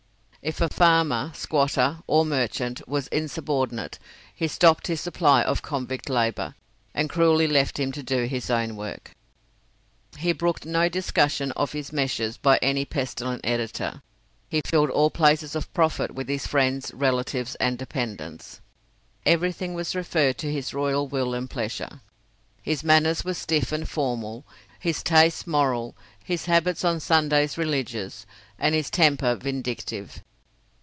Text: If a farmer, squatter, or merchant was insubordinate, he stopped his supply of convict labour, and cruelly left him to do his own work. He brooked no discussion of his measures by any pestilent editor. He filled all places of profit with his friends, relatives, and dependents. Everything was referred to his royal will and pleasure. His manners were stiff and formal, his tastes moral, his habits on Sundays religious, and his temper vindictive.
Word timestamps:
If 0.43 0.59
a 0.59 0.69
farmer, 0.69 1.31
squatter, 1.35 1.99
or 2.07 2.25
merchant 2.25 2.81
was 2.87 3.05
insubordinate, 3.09 3.99
he 4.33 4.47
stopped 4.47 4.87
his 4.87 4.99
supply 4.99 5.43
of 5.43 5.61
convict 5.61 6.09
labour, 6.09 6.55
and 6.95 7.11
cruelly 7.11 7.45
left 7.45 7.77
him 7.79 7.91
to 7.91 8.01
do 8.01 8.23
his 8.23 8.49
own 8.49 8.75
work. 8.75 9.13
He 10.17 10.31
brooked 10.31 10.65
no 10.65 10.89
discussion 10.89 11.51
of 11.51 11.73
his 11.73 11.93
measures 11.93 12.37
by 12.37 12.57
any 12.63 12.85
pestilent 12.85 13.41
editor. 13.43 14.01
He 14.49 14.63
filled 14.65 14.89
all 14.89 15.11
places 15.11 15.55
of 15.55 15.71
profit 15.75 16.09
with 16.15 16.27
his 16.27 16.47
friends, 16.47 16.91
relatives, 16.91 17.53
and 17.57 17.77
dependents. 17.77 18.61
Everything 19.27 19.75
was 19.75 19.93
referred 19.93 20.39
to 20.39 20.51
his 20.51 20.73
royal 20.73 21.07
will 21.07 21.35
and 21.35 21.51
pleasure. 21.51 22.01
His 22.63 22.83
manners 22.83 23.23
were 23.23 23.35
stiff 23.35 23.71
and 23.71 23.87
formal, 23.87 24.47
his 24.79 25.03
tastes 25.03 25.45
moral, 25.45 25.95
his 26.25 26.45
habits 26.47 26.83
on 26.83 26.99
Sundays 26.99 27.59
religious, 27.59 28.25
and 28.57 28.73
his 28.73 28.89
temper 28.89 29.35
vindictive. 29.35 30.23